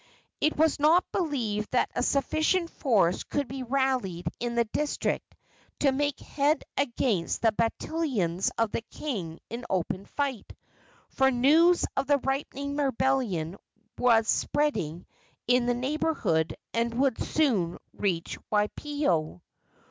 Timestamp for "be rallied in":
3.47-4.55